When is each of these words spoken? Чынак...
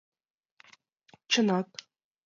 Чынак... 1.31 1.69